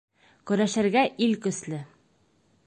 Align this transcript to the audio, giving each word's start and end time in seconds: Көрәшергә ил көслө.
Көрәшергә 0.51 1.03
ил 1.27 1.37
көслө. 1.45 1.85